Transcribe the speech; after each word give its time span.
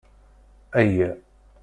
Ayya! 0.71 1.17